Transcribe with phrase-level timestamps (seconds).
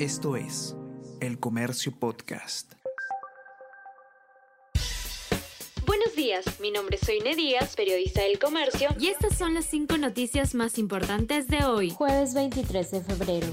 [0.00, 0.74] Esto es
[1.20, 2.72] El Comercio Podcast.
[5.86, 9.96] Buenos días, mi nombre es Soine Díaz, periodista del Comercio, y estas son las cinco
[9.96, 13.46] noticias más importantes de hoy, jueves 23 de febrero.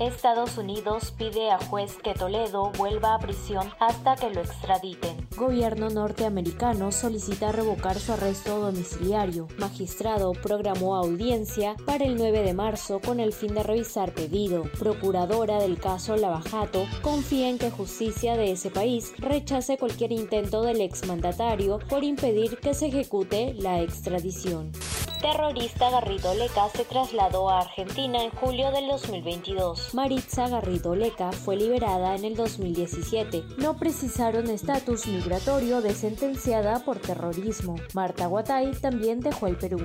[0.00, 5.28] Estados Unidos pide a juez que Toledo vuelva a prisión hasta que lo extraditen.
[5.36, 9.46] Gobierno norteamericano solicita revocar su arresto domiciliario.
[9.58, 14.64] Magistrado programó audiencia para el 9 de marzo con el fin de revisar pedido.
[14.78, 20.80] Procuradora del caso Lavajato confía en que justicia de ese país rechace cualquier intento del
[20.80, 24.72] exmandatario por impedir que se ejecute la extradición
[25.18, 29.94] terrorista Garrido Leca se trasladó a Argentina en julio del 2022.
[29.94, 33.44] Maritza Garrido Leca fue liberada en el 2017.
[33.58, 37.76] No precisaron estatus migratorio de sentenciada por terrorismo.
[37.92, 39.84] Marta Guatay también dejó el Perú.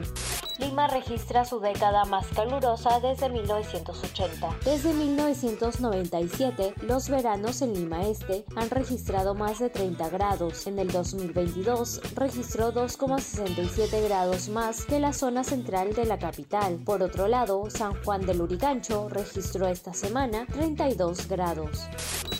[0.59, 4.57] Lima registra su década más calurosa desde 1980.
[4.65, 10.67] Desde 1997, los veranos en Lima Este han registrado más de 30 grados.
[10.67, 16.79] En el 2022 registró 2,67 grados más que la zona central de la capital.
[16.83, 21.87] Por otro lado, San Juan del Urigancho registró esta semana 32 grados.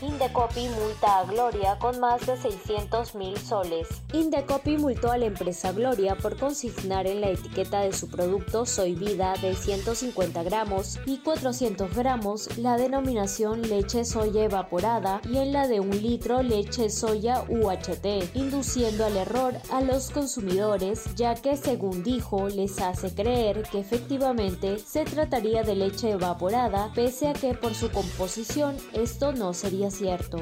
[0.02, 3.88] Indecopi multa a Gloria con más de 600 mil soles.
[4.14, 8.96] Indecopi multó a la empresa Gloria por consignar en la etiqueta de su producto Soy
[8.96, 15.68] Vida de 150 gramos y 400 gramos la denominación leche soya evaporada y en la
[15.68, 22.04] de un litro leche soya UHT, induciendo al error a los consumidores ya que según
[22.04, 27.74] dijo les hace creer que efectivamente se trataría de leche evaporada pese a que por
[27.74, 30.38] su composición esto no sería cierto.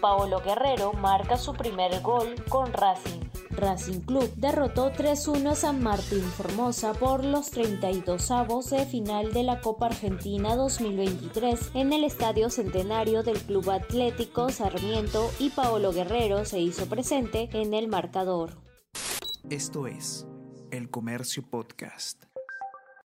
[0.00, 3.23] Paolo Guerrero marca su primer gol con Racing.
[3.56, 9.42] Racing Club derrotó 3-1 a San Martín Formosa por los 32 avos de final de
[9.42, 16.44] la Copa Argentina 2023 en el Estadio Centenario del Club Atlético Sarmiento y Paolo Guerrero
[16.44, 18.50] se hizo presente en el marcador.
[19.50, 20.26] Esto es
[20.70, 22.33] El Comercio Podcast.